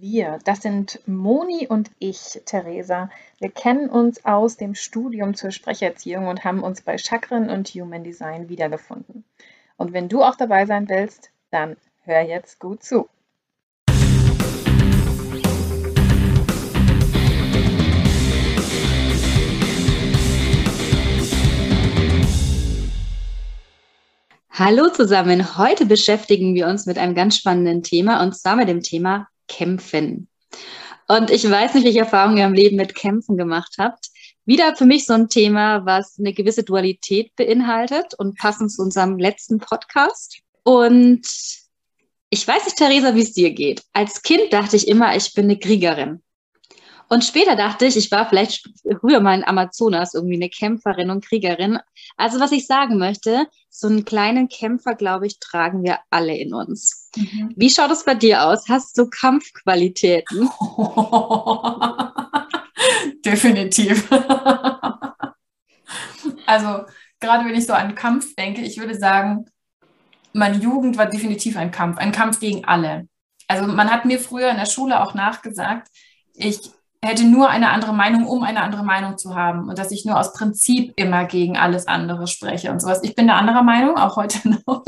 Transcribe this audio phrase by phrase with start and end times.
[0.00, 3.10] Wir, das sind Moni und ich, Theresa.
[3.38, 8.02] Wir kennen uns aus dem Studium zur Sprecherziehung und haben uns bei Chakren und Human
[8.02, 9.24] Design wiedergefunden.
[9.76, 13.08] Und wenn du auch dabei sein willst, dann hör jetzt gut zu.
[24.50, 25.56] Hallo zusammen.
[25.56, 30.28] Heute beschäftigen wir uns mit einem ganz spannenden Thema und zwar mit dem Thema Kämpfen.
[31.06, 34.08] Und ich weiß nicht, welche Erfahrungen ihr im Leben mit Kämpfen gemacht habt.
[34.46, 39.18] Wieder für mich so ein Thema, was eine gewisse Dualität beinhaltet und passend zu unserem
[39.18, 40.40] letzten Podcast.
[40.62, 41.26] Und
[42.30, 43.82] ich weiß nicht, Theresa, wie es dir geht.
[43.92, 46.22] Als Kind dachte ich immer, ich bin eine Kriegerin.
[47.14, 48.68] Und später dachte ich, ich war vielleicht
[49.00, 51.78] früher mal in Amazonas irgendwie eine Kämpferin und Kriegerin.
[52.16, 56.52] Also was ich sagen möchte, so einen kleinen Kämpfer, glaube ich, tragen wir alle in
[56.52, 57.12] uns.
[57.14, 57.52] Mhm.
[57.54, 58.68] Wie schaut es bei dir aus?
[58.68, 60.50] Hast du Kampfqualitäten?
[63.24, 64.10] Definitiv.
[66.46, 66.84] also
[67.20, 69.44] gerade wenn ich so an Kampf denke, ich würde sagen,
[70.32, 73.06] meine Jugend war definitiv ein Kampf, ein Kampf gegen alle.
[73.46, 75.86] Also man hat mir früher in der Schule auch nachgesagt,
[76.34, 76.73] ich
[77.04, 80.18] hätte nur eine andere Meinung, um eine andere Meinung zu haben und dass ich nur
[80.18, 83.00] aus Prinzip immer gegen alles andere spreche und sowas.
[83.02, 84.84] Ich bin der anderer Meinung, auch heute noch.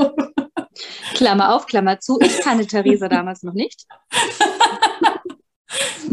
[1.13, 2.19] Klammer auf, Klammer zu.
[2.21, 3.85] Ich kannte Theresa damals noch nicht.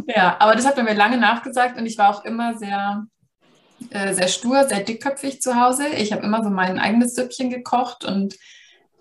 [0.06, 3.06] ja, aber das hat man mir lange nachgesagt und ich war auch immer sehr,
[3.90, 5.88] äh, sehr stur, sehr dickköpfig zu Hause.
[5.88, 8.36] Ich habe immer so mein eigenes Süppchen gekocht und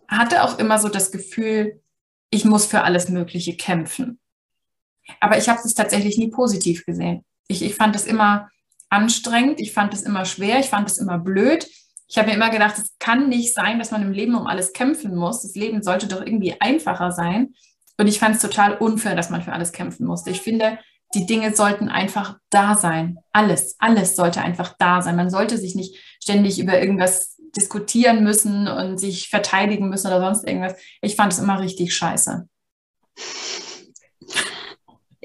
[0.07, 1.81] hatte auch immer so das Gefühl,
[2.29, 4.19] ich muss für alles Mögliche kämpfen.
[5.19, 7.23] Aber ich habe es tatsächlich nie positiv gesehen.
[7.47, 8.49] Ich, ich fand es immer
[8.89, 11.67] anstrengend, ich fand es immer schwer, ich fand es immer blöd.
[12.07, 14.73] Ich habe mir immer gedacht, es kann nicht sein, dass man im Leben um alles
[14.73, 15.41] kämpfen muss.
[15.41, 17.53] Das Leben sollte doch irgendwie einfacher sein.
[17.97, 20.29] Und ich fand es total unfair, dass man für alles kämpfen musste.
[20.29, 20.77] Ich finde,
[21.13, 23.17] die Dinge sollten einfach da sein.
[23.31, 25.15] Alles, alles sollte einfach da sein.
[25.15, 30.47] Man sollte sich nicht ständig über irgendwas diskutieren müssen und sich verteidigen müssen oder sonst
[30.47, 30.75] irgendwas.
[31.01, 32.47] Ich fand es immer richtig scheiße.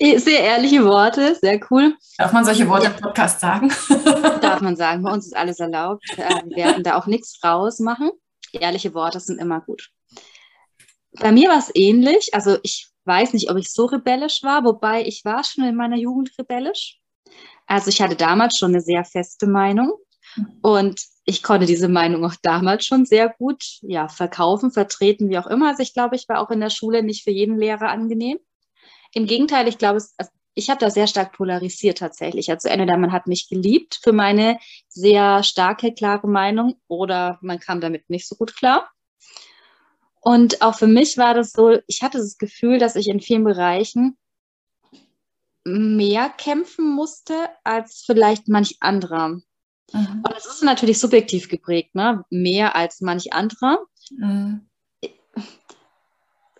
[0.00, 1.96] Sehr ehrliche Worte, sehr cool.
[2.18, 3.68] Darf man solche Worte im Podcast sagen?
[4.40, 5.02] Darf man sagen.
[5.02, 6.04] Bei uns ist alles erlaubt.
[6.16, 8.10] Äh, wir werden da auch nichts rausmachen.
[8.52, 9.90] Ehrliche Worte sind immer gut.
[11.12, 12.32] Bei mir war es ähnlich.
[12.32, 15.96] Also ich weiß nicht, ob ich so rebellisch war, wobei ich war schon in meiner
[15.96, 17.00] Jugend rebellisch.
[17.66, 19.92] Also ich hatte damals schon eine sehr feste Meinung
[20.62, 25.46] und ich konnte diese Meinung auch damals schon sehr gut ja, verkaufen, vertreten, wie auch
[25.46, 25.68] immer.
[25.68, 28.38] Also ich glaube, ich war auch in der Schule nicht für jeden Lehrer angenehm.
[29.12, 32.50] Im Gegenteil, ich glaube, also ich habe da sehr stark polarisiert tatsächlich.
[32.50, 34.58] Also entweder man hat mich geliebt für meine
[34.88, 38.90] sehr starke, klare Meinung oder man kam damit nicht so gut klar.
[40.20, 43.44] Und auch für mich war das so, ich hatte das Gefühl, dass ich in vielen
[43.44, 44.18] Bereichen
[45.64, 49.28] mehr kämpfen musste als vielleicht manch anderer.
[49.28, 49.42] Mhm.
[49.92, 52.24] Und das ist natürlich subjektiv geprägt, ne?
[52.30, 53.78] mehr als manch anderer.
[54.10, 54.67] Mhm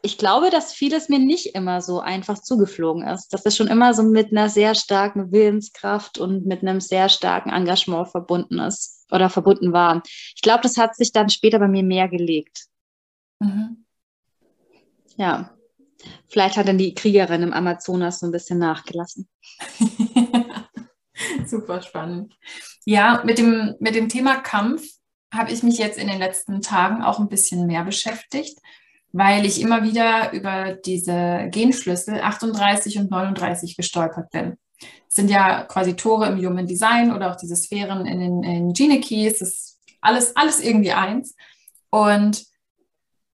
[0.08, 3.28] ich glaube, dass vieles mir nicht immer so einfach zugeflogen ist.
[3.28, 7.50] Dass es schon immer so mit einer sehr starken Willenskraft und mit einem sehr starken
[7.50, 10.02] Engagement verbunden ist oder verbunden war.
[10.34, 12.68] Ich glaube, das hat sich dann später bei mir mehr gelegt.
[13.38, 13.84] Mhm.
[15.18, 15.54] Ja,
[16.26, 19.28] vielleicht hat dann die Kriegerin im Amazonas so ein bisschen nachgelassen.
[21.46, 22.32] Super spannend.
[22.86, 24.88] Ja, mit dem, mit dem Thema Kampf
[25.34, 28.58] habe ich mich jetzt in den letzten Tagen auch ein bisschen mehr beschäftigt
[29.12, 34.56] weil ich immer wieder über diese Genschlüssel 38 und 39 gestolpert bin.
[34.80, 38.72] Das sind ja quasi Tore im Human Design oder auch diese Sphären in den in
[38.72, 39.38] Gene Keys.
[39.38, 41.34] Das ist alles, alles irgendwie eins.
[41.90, 42.44] Und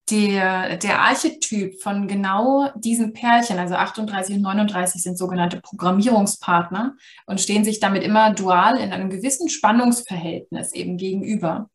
[0.09, 6.95] der, der Archetyp von genau diesen Pärchen, also 38 und 39, sind sogenannte Programmierungspartner
[7.25, 11.69] und stehen sich damit immer dual in einem gewissen Spannungsverhältnis eben gegenüber.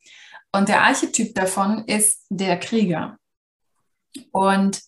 [0.52, 3.18] Und der Archetyp davon ist der Krieger.
[4.32, 4.80] Und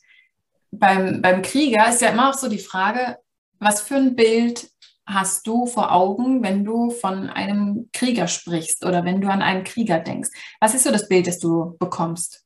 [0.70, 3.18] beim, beim Krieger ist ja immer auch so die Frage,
[3.58, 4.70] was für ein Bild
[5.06, 9.64] hast du vor Augen, wenn du von einem Krieger sprichst oder wenn du an einen
[9.64, 10.30] Krieger denkst?
[10.60, 12.44] Was ist so das Bild, das du bekommst?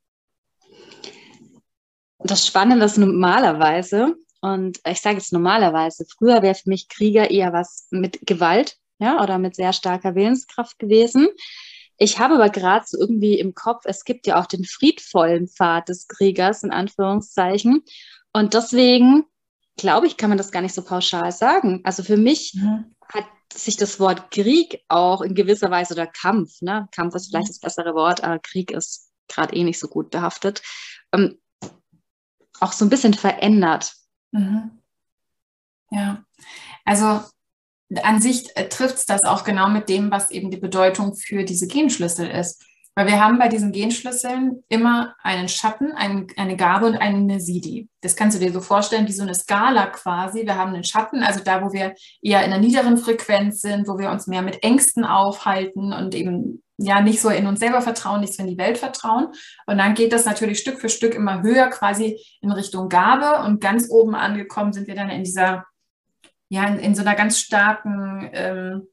[2.19, 7.52] Das Spannende ist normalerweise, Und ich sage jetzt normalerweise, früher wäre für mich Krieger eher
[7.52, 11.29] was mit Gewalt, ja, oder mit sehr starker Willenskraft gewesen.
[11.98, 15.88] Ich habe aber gerade so irgendwie im Kopf, es gibt ja auch den friedvollen Pfad
[15.88, 17.82] des Kriegers, in Anführungszeichen.
[18.32, 19.25] Und deswegen
[19.76, 21.81] glaube ich, kann man das gar nicht so pauschal sagen.
[21.84, 22.94] Also für mich mhm.
[23.12, 26.88] hat sich das Wort Krieg auch in gewisser Weise oder Kampf, ne?
[26.93, 27.52] Kampf ist vielleicht mhm.
[27.52, 30.62] das bessere Wort, aber Krieg ist gerade eh nicht so gut behaftet,
[31.12, 31.38] ähm,
[32.60, 33.94] auch so ein bisschen verändert.
[34.32, 34.82] Mhm.
[35.90, 36.25] Ja,
[36.84, 37.22] also
[38.02, 41.44] an sich äh, trifft es das auch genau mit dem, was eben die Bedeutung für
[41.44, 42.64] diese Genschlüssel ist.
[42.98, 47.90] Weil wir haben bei diesen Genschlüsseln immer einen Schatten, ein, eine Gabe und eine Sidi.
[48.00, 50.46] Das kannst du dir so vorstellen wie so eine Skala quasi.
[50.46, 53.98] Wir haben einen Schatten, also da, wo wir eher in einer niederen Frequenz sind, wo
[53.98, 58.22] wir uns mehr mit Ängsten aufhalten und eben ja nicht so in uns selber vertrauen,
[58.22, 59.28] nicht so in die Welt vertrauen.
[59.66, 63.60] Und dann geht das natürlich Stück für Stück immer höher quasi in Richtung Gabe und
[63.60, 65.66] ganz oben angekommen sind wir dann in dieser,
[66.48, 68.88] ja, in, in so einer ganz starken, ähm,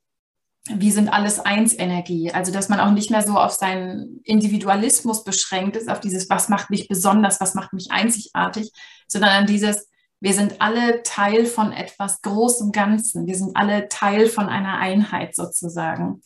[0.70, 2.32] wie sind alles eins Energie.
[2.32, 6.50] Also, dass man auch nicht mehr so auf seinen Individualismus beschränkt ist, auf dieses, was
[6.50, 8.72] macht mich besonders, was macht mich einzigartig,
[9.08, 9.90] sondern an dieses,
[10.22, 13.28] wir sind alle Teil von etwas Großem Ganzen.
[13.28, 16.22] Wir sind alle Teil von einer Einheit sozusagen.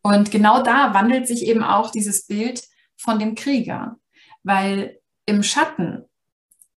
[0.00, 2.62] Und genau da wandelt sich eben auch dieses Bild
[2.96, 3.96] von dem Krieger,
[4.44, 6.04] weil im Schatten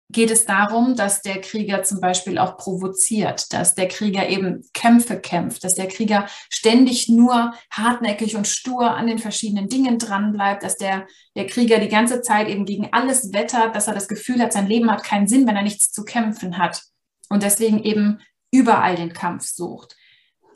[0.10, 5.20] geht es darum, dass der Krieger zum Beispiel auch provoziert, dass der Krieger eben Kämpfe
[5.20, 10.78] kämpft, dass der Krieger ständig nur hartnäckig und stur an den verschiedenen Dingen dranbleibt, dass
[10.78, 14.54] der, der Krieger die ganze Zeit eben gegen alles wettert, dass er das Gefühl hat,
[14.54, 16.84] sein Leben hat keinen Sinn, wenn er nichts zu kämpfen hat
[17.30, 18.20] und deswegen eben
[18.52, 19.98] überall den Kampf sucht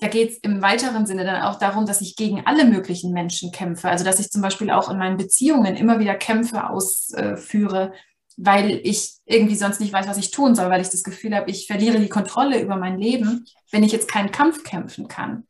[0.02, 3.52] da geht es im weiteren Sinne dann auch darum, dass ich gegen alle möglichen Menschen
[3.52, 3.88] kämpfe.
[3.88, 7.94] Also dass ich zum Beispiel auch in meinen Beziehungen immer wieder Kämpfe ausführe,
[8.38, 11.50] weil ich irgendwie sonst nicht weiß, was ich tun soll, weil ich das Gefühl habe,
[11.50, 15.46] ich verliere die Kontrolle über mein Leben, wenn ich jetzt keinen Kampf kämpfen kann.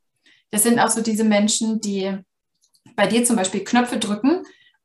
[0.51, 2.17] Das sind auch so diese Menschen, die
[2.95, 4.43] bei dir zum Beispiel Knöpfe drücken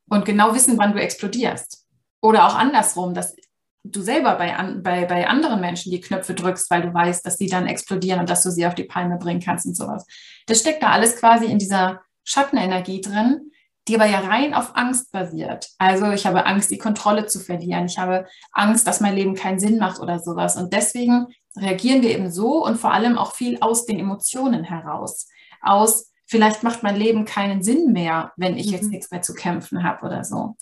[0.09, 1.85] und genau wissen, wann du explodierst.
[2.21, 3.37] Oder auch andersrum, dass
[3.83, 7.47] du selber bei, bei, bei anderen Menschen die Knöpfe drückst, weil du weißt, dass sie
[7.47, 10.07] dann explodieren und dass du sie auf die Palme bringen kannst und sowas.
[10.47, 13.53] Das steckt da alles quasi in dieser Schattenenergie drin,
[13.89, 15.69] die aber ja rein auf Angst basiert.
[15.79, 17.87] Also ich habe Angst, die Kontrolle zu verlieren.
[17.87, 20.57] Ich habe Angst, dass mein Leben keinen Sinn macht oder sowas.
[20.57, 25.29] Und deswegen reagieren wir eben so und vor allem auch viel aus den Emotionen heraus.
[25.63, 28.91] Aus, vielleicht macht mein Leben keinen Sinn mehr, wenn ich jetzt mhm.
[28.91, 30.57] nichts mehr zu kämpfen habe oder so.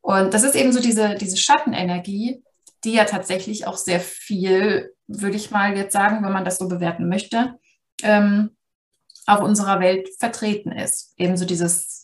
[0.00, 2.42] Und das ist eben so diese, diese Schattenenergie,
[2.84, 6.68] die ja tatsächlich auch sehr viel, würde ich mal jetzt sagen, wenn man das so
[6.68, 7.58] bewerten möchte,
[8.02, 8.56] ähm,
[9.26, 11.12] auf unserer Welt vertreten ist.
[11.16, 11.97] Ebenso dieses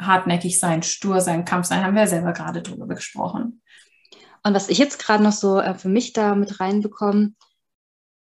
[0.00, 3.62] hartnäckig sein, stur sein, Kampf sein, haben wir ja selber gerade drüber gesprochen.
[4.42, 7.32] Und was ich jetzt gerade noch so äh, für mich da mit reinbekomme,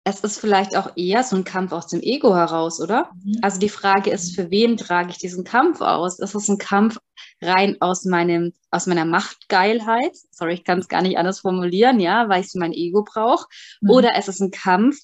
[0.05, 3.11] es ist vielleicht auch eher so ein Kampf aus dem Ego heraus, oder?
[3.23, 3.39] Mhm.
[3.43, 6.19] Also die Frage ist, für wen trage ich diesen Kampf aus?
[6.19, 6.99] Ist es ein Kampf
[7.41, 10.17] rein aus meinem, aus meiner Machtgeilheit?
[10.31, 13.47] Sorry, ich kann es gar nicht anders formulieren, ja, weil ich mein Ego brauche.
[13.81, 13.91] Mhm.
[13.91, 14.97] Oder ist es ein Kampf,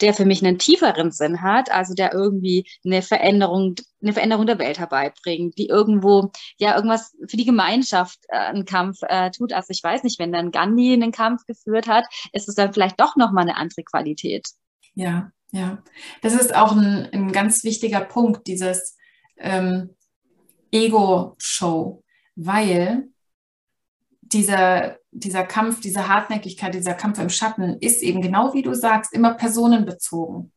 [0.00, 4.58] der für mich einen tieferen Sinn hat, also der irgendwie eine Veränderung, eine Veränderung der
[4.58, 9.52] Welt herbeibringt, die irgendwo, ja, irgendwas für die Gemeinschaft äh, einen Kampf äh, tut.
[9.52, 13.00] Also ich weiß nicht, wenn dann Gandhi einen Kampf geführt hat, ist es dann vielleicht
[13.00, 14.48] doch nochmal eine andere Qualität.
[14.94, 15.82] Ja, ja.
[16.22, 18.96] Das ist auch ein, ein ganz wichtiger Punkt, dieses
[19.36, 19.96] ähm,
[20.70, 22.02] Ego-Show,
[22.36, 23.08] weil
[24.22, 29.12] dieser, dieser Kampf, diese Hartnäckigkeit, dieser Kampf im Schatten ist eben genau wie du sagst,
[29.12, 30.52] immer personenbezogen.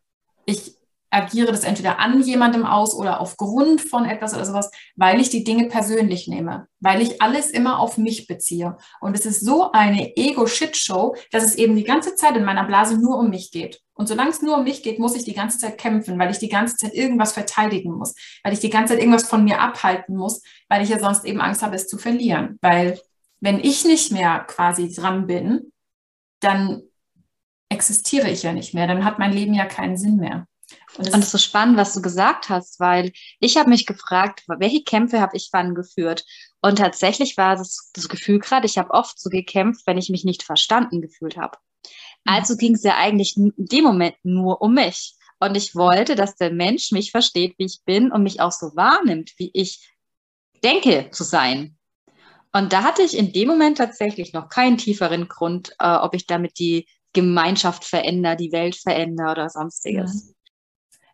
[0.46, 0.78] Ich
[1.14, 5.44] agiere das entweder an jemandem aus oder aufgrund von etwas oder sowas, weil ich die
[5.44, 8.78] Dinge persönlich nehme, weil ich alles immer auf mich beziehe.
[9.00, 12.98] Und es ist so eine Ego-Shit-Show, dass es eben die ganze Zeit in meiner Blase
[12.98, 13.83] nur um mich geht.
[13.96, 16.40] Und solange es nur um mich geht, muss ich die ganze Zeit kämpfen, weil ich
[16.40, 20.16] die ganze Zeit irgendwas verteidigen muss, weil ich die ganze Zeit irgendwas von mir abhalten
[20.16, 22.58] muss, weil ich ja sonst eben Angst habe, es zu verlieren.
[22.62, 23.00] Weil
[23.40, 25.72] wenn ich nicht mehr quasi dran bin,
[26.40, 26.82] dann
[27.70, 30.48] existiere ich ja nicht mehr, dann hat mein Leben ja keinen Sinn mehr.
[30.98, 34.84] Und es ist so spannend, was du gesagt hast, weil ich habe mich gefragt, welche
[34.84, 36.24] Kämpfe habe ich wann geführt?
[36.62, 40.24] Und tatsächlich war das, das Gefühl gerade, ich habe oft so gekämpft, wenn ich mich
[40.24, 41.58] nicht verstanden gefühlt habe.
[42.26, 42.34] Mhm.
[42.34, 45.16] Also ging es ja eigentlich in dem Moment nur um mich.
[45.40, 48.76] Und ich wollte, dass der Mensch mich versteht, wie ich bin und mich auch so
[48.76, 49.90] wahrnimmt, wie ich
[50.64, 51.78] denke zu sein.
[52.54, 56.28] Und da hatte ich in dem Moment tatsächlich noch keinen tieferen Grund, äh, ob ich
[56.28, 60.28] damit die Gemeinschaft verändere, die Welt verändere oder sonstiges.
[60.28, 60.34] Mhm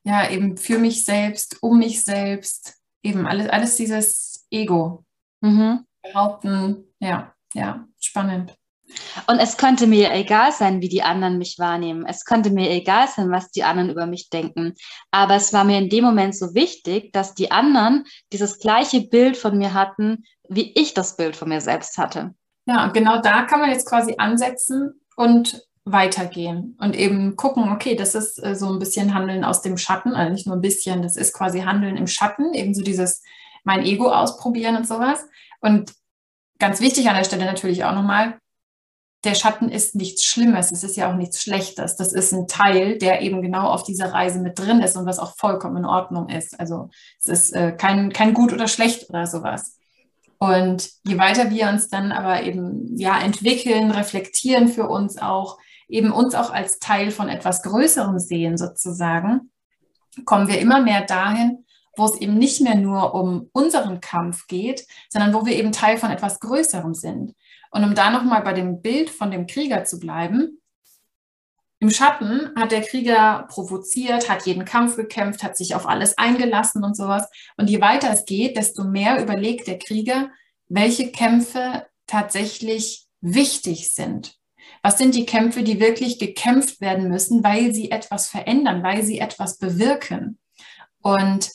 [0.03, 5.05] ja, eben für mich selbst, um mich selbst, eben alles, alles dieses Ego.
[5.41, 5.85] Mhm.
[6.01, 8.57] Behaupten, ja, ja, spannend.
[9.27, 12.05] Und es könnte mir egal sein, wie die anderen mich wahrnehmen.
[12.07, 14.73] Es könnte mir egal sein, was die anderen über mich denken.
[15.11, 19.37] Aber es war mir in dem Moment so wichtig, dass die anderen dieses gleiche Bild
[19.37, 22.33] von mir hatten, wie ich das Bild von mir selbst hatte.
[22.65, 28.15] Ja, genau da kann man jetzt quasi ansetzen und weitergehen und eben gucken, okay, das
[28.15, 31.15] ist äh, so ein bisschen Handeln aus dem Schatten, also nicht nur ein bisschen, das
[31.15, 33.23] ist quasi Handeln im Schatten, eben so dieses
[33.63, 35.25] mein Ego ausprobieren und sowas.
[35.61, 35.93] Und
[36.59, 38.37] ganz wichtig an der Stelle natürlich auch nochmal,
[39.25, 41.97] der Schatten ist nichts Schlimmes, es ist ja auch nichts Schlechtes.
[41.97, 45.19] Das ist ein Teil, der eben genau auf dieser Reise mit drin ist und was
[45.19, 46.57] auch vollkommen in Ordnung ist.
[46.59, 49.77] Also es ist äh, kein, kein gut oder schlecht oder sowas.
[50.37, 55.57] Und je weiter wir uns dann aber eben ja entwickeln, reflektieren für uns auch,
[55.89, 59.51] eben uns auch als Teil von etwas Größerem sehen sozusagen,
[60.23, 61.65] kommen wir immer mehr dahin,
[61.97, 65.97] wo es eben nicht mehr nur um unseren Kampf geht, sondern wo wir eben Teil
[65.97, 67.35] von etwas Größerem sind.
[67.71, 70.59] Und um da nochmal bei dem Bild von dem Krieger zu bleiben,
[71.81, 76.83] im Schatten hat der Krieger provoziert, hat jeden Kampf gekämpft, hat sich auf alles eingelassen
[76.83, 77.29] und sowas.
[77.55, 80.29] Und je weiter es geht, desto mehr überlegt der Krieger,
[80.67, 84.35] welche Kämpfe tatsächlich wichtig sind.
[84.83, 89.19] Was sind die Kämpfe, die wirklich gekämpft werden müssen, weil sie etwas verändern, weil sie
[89.19, 90.37] etwas bewirken?
[91.01, 91.49] Und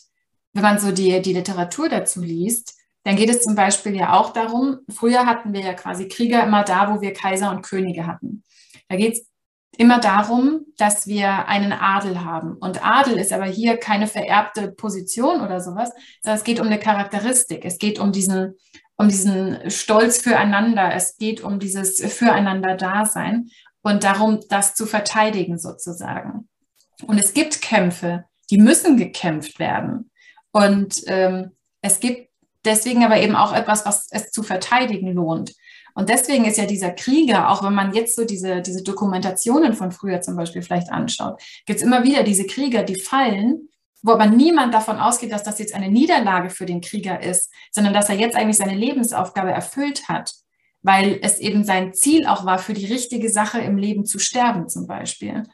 [0.54, 4.32] wenn man so die, die Literatur dazu liest, dann geht es zum Beispiel ja auch
[4.32, 8.42] darum, früher hatten wir ja quasi Krieger immer da, wo wir Kaiser und Könige hatten.
[8.88, 9.26] Da geht es
[9.76, 12.54] immer darum, dass wir einen Adel haben.
[12.54, 15.90] Und Adel ist aber hier keine vererbte Position oder sowas,
[16.22, 17.64] sondern es geht um eine Charakteristik.
[17.64, 18.54] Es geht um diesen,
[18.96, 20.94] um diesen Stolz füreinander.
[20.94, 23.50] Es geht um dieses Füreinander-Dasein
[23.82, 26.48] und darum, das zu verteidigen sozusagen.
[27.06, 30.10] Und es gibt Kämpfe, die müssen gekämpft werden.
[30.52, 31.50] Und ähm,
[31.82, 32.30] es gibt
[32.64, 35.54] deswegen aber eben auch etwas, was es zu verteidigen lohnt.
[35.94, 39.92] Und deswegen ist ja dieser Krieger, auch wenn man jetzt so diese, diese Dokumentationen von
[39.92, 43.68] früher zum Beispiel vielleicht anschaut, gibt es immer wieder diese Krieger, die fallen,
[44.02, 47.94] wo aber niemand davon ausgeht, dass das jetzt eine Niederlage für den Krieger ist, sondern
[47.94, 50.34] dass er jetzt eigentlich seine Lebensaufgabe erfüllt hat,
[50.82, 54.68] weil es eben sein Ziel auch war, für die richtige Sache im Leben zu sterben
[54.68, 55.44] zum Beispiel.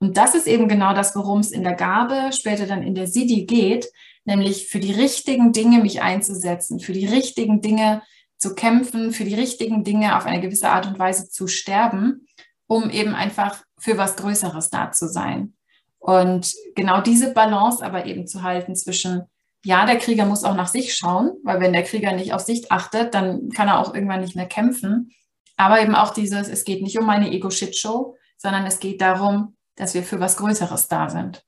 [0.00, 3.06] Und das ist eben genau das, worum es in der Gabe, später dann in der
[3.06, 3.86] Sidi geht,
[4.24, 8.02] nämlich für die richtigen Dinge mich einzusetzen, für die richtigen Dinge
[8.38, 12.26] zu kämpfen, für die richtigen Dinge auf eine gewisse Art und Weise zu sterben,
[12.66, 15.54] um eben einfach für was Größeres da zu sein.
[15.98, 19.22] Und genau diese Balance aber eben zu halten zwischen,
[19.64, 22.72] ja, der Krieger muss auch nach sich schauen, weil wenn der Krieger nicht auf sich
[22.72, 25.12] achtet, dann kann er auch irgendwann nicht mehr kämpfen.
[25.56, 29.92] Aber eben auch dieses, es geht nicht um eine Ego-Shit-Show, sondern es geht darum, dass
[29.92, 31.44] wir für was Größeres da sind.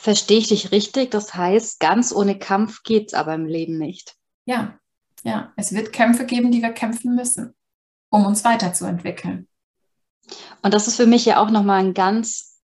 [0.00, 1.10] Verstehe ich dich richtig?
[1.10, 4.16] Das heißt, ganz ohne Kampf geht es aber im Leben nicht.
[4.46, 4.78] Ja,
[5.24, 7.54] ja, es wird Kämpfe geben, die wir kämpfen müssen,
[8.08, 9.46] um uns weiterzuentwickeln.
[10.62, 12.62] Und das ist für mich ja auch nochmal ein ganz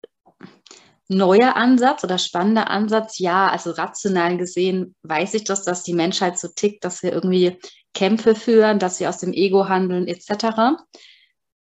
[1.09, 3.19] neuer Ansatz oder spannender Ansatz.
[3.19, 7.59] Ja, also rational gesehen weiß ich das, dass die Menschheit so tickt, dass wir irgendwie
[7.93, 10.81] Kämpfe führen, dass wir aus dem Ego handeln etc.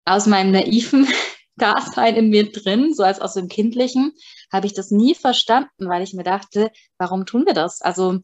[0.03, 1.07] Aus meinem naiven
[1.55, 4.13] Dasein in mir drin, so als aus dem Kindlichen,
[4.51, 7.81] habe ich das nie verstanden, weil ich mir dachte, warum tun wir das?
[7.81, 8.19] Also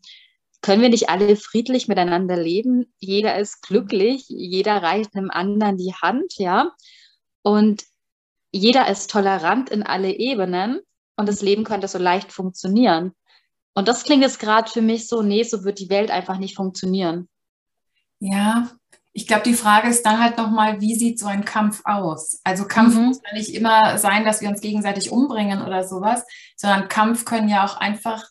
[0.62, 2.94] können wir nicht alle friedlich miteinander leben?
[3.00, 6.72] Jeder ist glücklich, jeder reicht einem anderen die Hand, ja.
[7.42, 7.84] Und
[8.52, 10.82] jeder ist tolerant in alle Ebenen
[11.16, 13.14] und das Leben könnte so leicht funktionieren.
[13.74, 16.56] Und das klingt jetzt gerade für mich so, nee, so wird die Welt einfach nicht
[16.56, 17.30] funktionieren.
[18.20, 18.70] Ja,
[19.20, 22.40] ich glaube, die Frage ist dann halt nochmal, wie sieht so ein Kampf aus?
[22.46, 23.08] Also Kampf mhm.
[23.08, 26.24] muss ja nicht immer sein, dass wir uns gegenseitig umbringen oder sowas,
[26.56, 28.24] sondern Kampf können ja auch einfach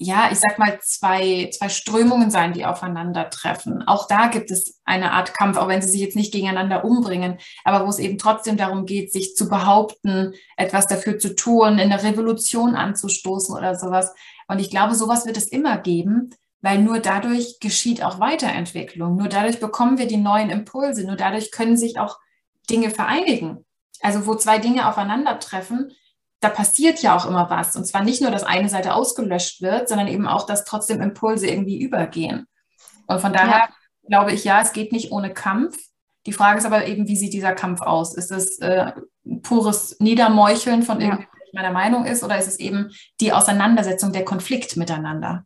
[0.00, 3.82] ja, ich sag mal, zwei, zwei Strömungen sein, die aufeinandertreffen.
[3.88, 7.38] Auch da gibt es eine Art Kampf, auch wenn sie sich jetzt nicht gegeneinander umbringen,
[7.64, 11.90] aber wo es eben trotzdem darum geht, sich zu behaupten, etwas dafür zu tun, in
[11.90, 14.14] eine Revolution anzustoßen oder sowas.
[14.46, 19.16] Und ich glaube, sowas wird es immer geben, weil nur dadurch geschieht auch Weiterentwicklung.
[19.16, 21.06] Nur dadurch bekommen wir die neuen Impulse.
[21.06, 22.18] Nur dadurch können sich auch
[22.68, 23.64] Dinge vereinigen.
[24.00, 25.92] Also wo zwei Dinge aufeinandertreffen,
[26.40, 27.76] da passiert ja auch immer was.
[27.76, 31.48] Und zwar nicht nur, dass eine Seite ausgelöscht wird, sondern eben auch, dass trotzdem Impulse
[31.48, 32.46] irgendwie übergehen.
[33.06, 33.68] Und von daher ja.
[34.06, 35.76] glaube ich, ja, es geht nicht ohne Kampf.
[36.26, 38.14] Die Frage ist aber eben, wie sieht dieser Kampf aus?
[38.14, 38.92] Ist es äh,
[39.42, 41.20] pures Niedermeucheln von ja.
[41.52, 45.44] meiner Meinung ist oder ist es eben die Auseinandersetzung, der Konflikt miteinander?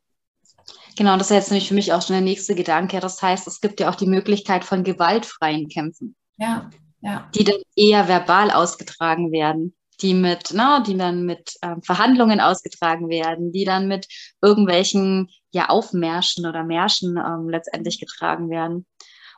[0.97, 3.01] Genau, das ist jetzt nämlich für mich auch schon der nächste Gedanke.
[3.01, 6.15] Das heißt, es gibt ja auch die Möglichkeit von gewaltfreien Kämpfen.
[6.37, 6.71] Ja,
[7.01, 7.29] ja.
[7.35, 13.09] Die dann eher verbal ausgetragen werden die mit, na, die dann mit ähm, Verhandlungen ausgetragen
[13.09, 14.07] werden, die dann mit
[14.43, 18.87] irgendwelchen ja Aufmärschen oder Märschen ähm, letztendlich getragen werden.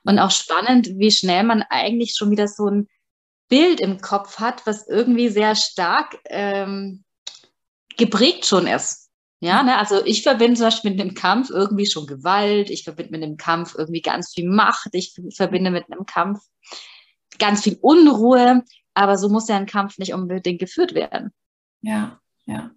[0.05, 2.89] Und auch spannend, wie schnell man eigentlich schon wieder so ein
[3.49, 7.05] Bild im Kopf hat, was irgendwie sehr stark ähm,
[7.97, 9.04] geprägt schon ist.
[9.45, 9.77] Ja, ne?
[9.77, 13.37] also ich verbinde zum Beispiel mit dem Kampf irgendwie schon Gewalt, ich verbinde mit dem
[13.37, 16.41] Kampf irgendwie ganz viel Macht, ich verbinde mit einem Kampf
[17.39, 21.31] ganz viel Unruhe, aber so muss ja ein Kampf nicht unbedingt geführt werden.
[21.83, 22.71] Ja, ja.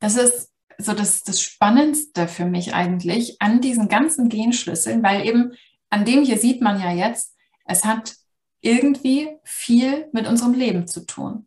[0.00, 5.52] Das ist so das, das Spannendste für mich eigentlich an diesen ganzen Genschlüsseln, weil eben
[5.90, 7.36] an dem hier sieht man ja jetzt,
[7.66, 8.16] es hat
[8.62, 11.46] irgendwie viel mit unserem Leben zu tun.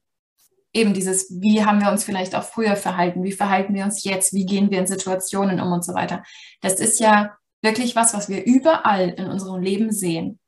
[0.73, 4.33] Eben dieses, wie haben wir uns vielleicht auch früher verhalten, wie verhalten wir uns jetzt,
[4.33, 6.23] wie gehen wir in Situationen um und so weiter.
[6.61, 10.39] Das ist ja wirklich was, was wir überall in unserem Leben sehen.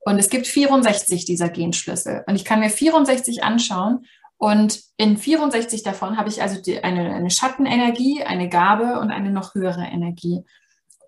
[0.00, 2.24] Und es gibt 64 dieser Genschlüssel.
[2.26, 4.06] Und ich kann mir 64 anschauen
[4.38, 9.30] und in 64 davon habe ich also die, eine, eine Schattenenergie, eine Gabe und eine
[9.30, 10.44] noch höhere Energie.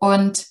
[0.00, 0.47] Und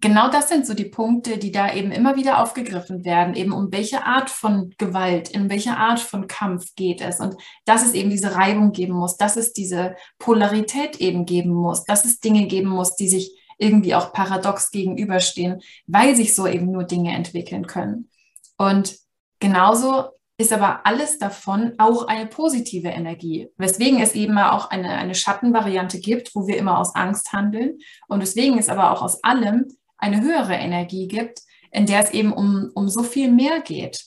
[0.00, 3.72] genau das sind so die Punkte, die da eben immer wieder aufgegriffen werden, eben um
[3.72, 8.10] welche Art von Gewalt, in welche Art von Kampf geht es und dass es eben
[8.10, 12.68] diese Reibung geben muss, dass es diese Polarität eben geben muss, dass es Dinge geben
[12.68, 18.08] muss, die sich irgendwie auch paradox gegenüberstehen, weil sich so eben nur Dinge entwickeln können.
[18.56, 18.96] Und
[19.40, 25.16] genauso ist aber alles davon auch eine positive Energie, weswegen es eben auch eine, eine
[25.16, 29.66] Schattenvariante gibt, wo wir immer aus Angst handeln und weswegen es aber auch aus allem
[29.98, 34.06] eine höhere Energie gibt, in der es eben um, um so viel mehr geht.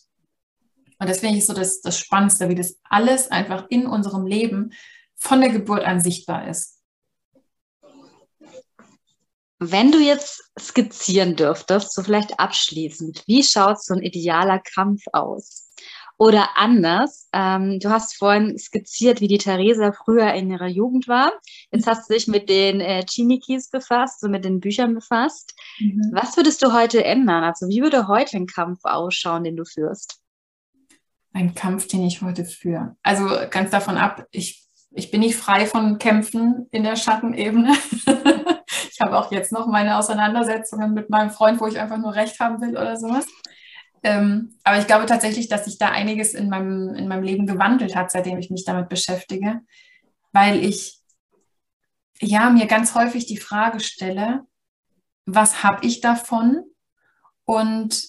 [1.00, 4.74] Und das finde ich so das, das Spannendste, wie das alles einfach in unserem Leben
[5.16, 6.80] von der Geburt an sichtbar ist.
[9.60, 15.71] Wenn du jetzt skizzieren dürftest, so vielleicht abschließend, wie schaut so ein idealer Kampf aus?
[16.22, 21.32] Oder anders, ähm, du hast vorhin skizziert, wie die Theresa früher in ihrer Jugend war.
[21.72, 25.56] Jetzt hast du dich mit den äh, Chimikis befasst, so mit den Büchern befasst.
[25.80, 26.12] Mhm.
[26.14, 27.44] Was würdest du heute ändern?
[27.44, 30.20] Also wie würde heute ein Kampf ausschauen, den du führst?
[31.34, 32.96] Ein Kampf, den ich heute führe.
[33.02, 37.74] Also ganz davon ab, ich, ich bin nicht frei von Kämpfen in der Schattenebene.
[38.92, 42.40] ich habe auch jetzt noch meine Auseinandersetzungen mit meinem Freund, wo ich einfach nur Recht
[42.40, 43.26] haben will oder sowas.
[44.04, 47.96] Ähm, aber ich glaube tatsächlich, dass sich da einiges in meinem, in meinem Leben gewandelt
[47.96, 49.62] hat, seitdem ich mich damit beschäftige,
[50.32, 51.00] weil ich
[52.20, 54.46] ja mir ganz häufig die Frage stelle,
[55.26, 56.64] was habe ich davon
[57.46, 58.04] und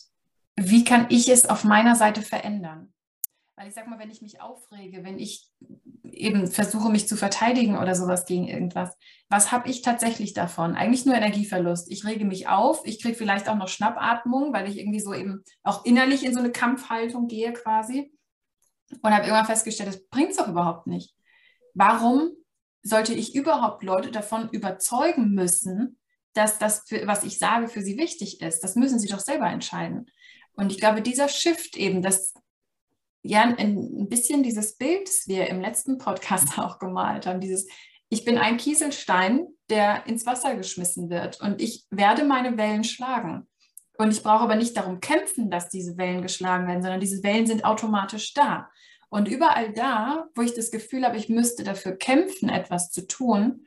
[0.56, 2.92] wie kann ich es auf meiner Seite verändern?
[3.56, 5.50] Weil ich sage mal, wenn ich mich aufrege, wenn ich
[6.12, 8.96] eben versuche, mich zu verteidigen oder sowas gegen irgendwas,
[9.28, 10.74] was habe ich tatsächlich davon?
[10.74, 11.90] Eigentlich nur Energieverlust.
[11.90, 15.42] Ich rege mich auf, ich kriege vielleicht auch noch Schnappatmung, weil ich irgendwie so eben
[15.62, 18.12] auch innerlich in so eine Kampfhaltung gehe quasi.
[19.00, 21.14] Und habe irgendwann festgestellt, das bringt es doch überhaupt nicht.
[21.74, 22.30] Warum
[22.82, 25.98] sollte ich überhaupt Leute davon überzeugen müssen,
[26.34, 28.60] dass das, für, was ich sage, für sie wichtig ist?
[28.60, 30.10] Das müssen sie doch selber entscheiden.
[30.54, 32.34] Und ich glaube, dieser Shift eben, dass
[33.22, 37.66] ja, ein, bisschen dieses Bild, das wir im letzten Podcast auch gemalt haben, dieses,
[38.08, 43.48] ich bin ein Kieselstein, der ins Wasser geschmissen wird und ich werde meine Wellen schlagen.
[43.98, 47.46] Und ich brauche aber nicht darum kämpfen, dass diese Wellen geschlagen werden, sondern diese Wellen
[47.46, 48.68] sind automatisch da.
[49.10, 53.66] Und überall da, wo ich das Gefühl habe, ich müsste dafür kämpfen, etwas zu tun,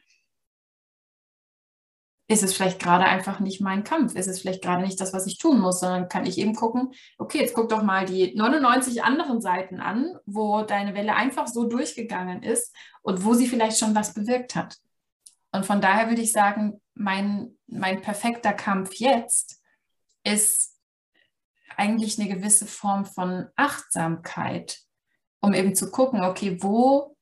[2.27, 5.27] ist es vielleicht gerade einfach nicht mein Kampf, ist es vielleicht gerade nicht das, was
[5.27, 9.03] ich tun muss, sondern kann ich eben gucken, okay, jetzt guck doch mal die 99
[9.03, 13.93] anderen Seiten an, wo deine Welle einfach so durchgegangen ist und wo sie vielleicht schon
[13.93, 14.77] was bewirkt hat.
[15.51, 19.61] Und von daher würde ich sagen, mein, mein perfekter Kampf jetzt
[20.23, 20.75] ist
[21.77, 24.79] eigentlich eine gewisse Form von Achtsamkeit,
[25.41, 27.14] um eben zu gucken, okay, wo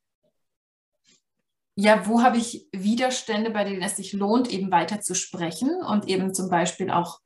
[1.75, 6.07] ja, wo habe ich Widerstände, bei denen es sich lohnt, eben weiter zu sprechen und
[6.07, 7.19] eben zum Beispiel auch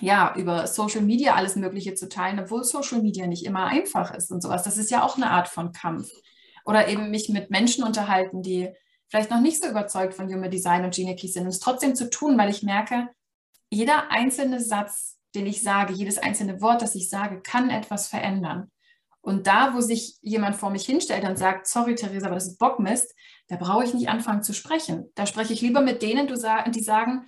[0.00, 4.30] ja, über Social Media alles Mögliche zu teilen, obwohl Social Media nicht immer einfach ist
[4.30, 4.62] und sowas.
[4.62, 6.10] Das ist ja auch eine Art von Kampf.
[6.64, 8.70] Oder eben mich mit Menschen unterhalten, die
[9.08, 11.94] vielleicht noch nicht so überzeugt von Human Design und Gene Keys sind und es trotzdem
[11.94, 13.08] zu tun, weil ich merke,
[13.70, 18.70] jeder einzelne Satz, den ich sage, jedes einzelne Wort, das ich sage, kann etwas verändern.
[19.20, 22.58] Und da, wo sich jemand vor mich hinstellt und sagt, sorry Theresa, aber das ist
[22.58, 23.14] Bockmist,
[23.48, 25.10] da brauche ich nicht anfangen zu sprechen.
[25.14, 27.26] Da spreche ich lieber mit denen, die sagen,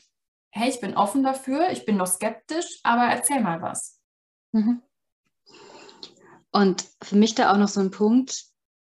[0.50, 3.98] hey, ich bin offen dafür, ich bin noch skeptisch, aber erzähl mal was.
[4.52, 4.82] Mhm.
[6.52, 8.44] Und für mich da auch noch so ein Punkt,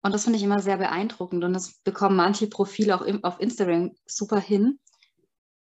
[0.02, 3.94] und das finde ich immer sehr beeindruckend, und das bekommen manche Profile auch auf Instagram
[4.06, 4.80] super hin,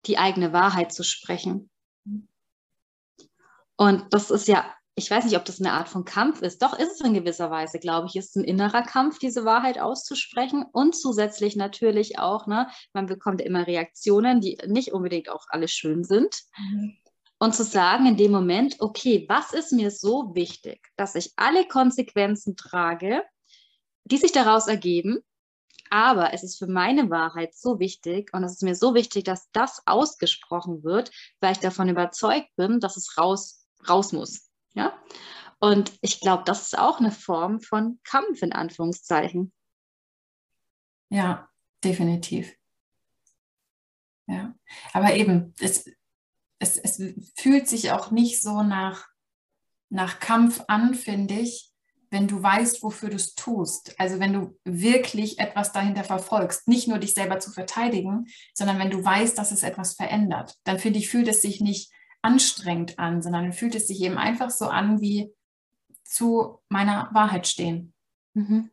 [0.06, 1.70] die eigene Wahrheit zu sprechen.
[2.04, 2.28] Mhm.
[3.76, 4.64] Und das ist ja
[4.98, 6.61] ich weiß nicht, ob das eine Art von Kampf ist.
[6.61, 10.64] Doch ist es in gewisser Weise, glaube ich, ist ein innerer Kampf, diese Wahrheit auszusprechen.
[10.72, 16.02] Und zusätzlich natürlich auch, ne, man bekommt immer Reaktionen, die nicht unbedingt auch alle schön
[16.02, 16.42] sind.
[16.58, 16.96] Mhm.
[17.38, 21.68] Und zu sagen in dem Moment, okay, was ist mir so wichtig, dass ich alle
[21.68, 23.22] Konsequenzen trage,
[24.04, 25.20] die sich daraus ergeben,
[25.90, 29.48] aber es ist für meine Wahrheit so wichtig und es ist mir so wichtig, dass
[29.52, 34.47] das ausgesprochen wird, weil ich davon überzeugt bin, dass es raus, raus muss.
[34.78, 34.96] Ja?
[35.58, 39.52] Und ich glaube, das ist auch eine Form von Kampf in Anführungszeichen.
[41.10, 41.48] Ja,
[41.82, 42.54] definitiv.
[44.28, 44.54] Ja,
[44.92, 45.90] aber eben, es,
[46.58, 47.02] es, es
[47.34, 49.08] fühlt sich auch nicht so nach,
[49.88, 51.72] nach Kampf an, finde ich,
[52.10, 53.98] wenn du weißt, wofür du es tust.
[53.98, 58.90] Also wenn du wirklich etwas dahinter verfolgst, nicht nur dich selber zu verteidigen, sondern wenn
[58.90, 61.90] du weißt, dass es etwas verändert, dann finde ich, fühlt es sich nicht
[62.22, 65.33] anstrengend an, sondern fühlt es sich eben einfach so an, wie
[66.04, 67.92] zu meiner Wahrheit stehen.
[68.35, 68.70] Mhm.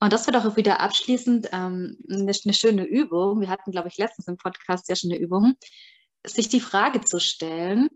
[0.00, 3.40] Und das wird auch wieder abschließend ähm, eine, eine, schöne Übung.
[3.40, 5.54] Wir hatten, glaube ich, letztens im Podcast ja schon eine Übung,
[6.26, 7.88] sich die Frage zu stellen,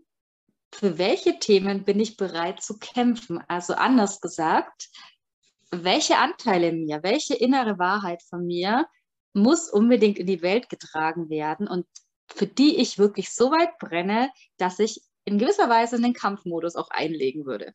[0.73, 3.43] für welche Themen bin ich bereit zu kämpfen?
[3.47, 4.89] Also anders gesagt,
[5.71, 8.87] welche Anteile in mir, welche innere Wahrheit von mir
[9.33, 11.85] muss unbedingt in die Welt getragen werden und
[12.29, 16.89] für die ich wirklich so weit brenne, dass ich in gewisser Weise einen Kampfmodus auch
[16.89, 17.73] einlegen würde.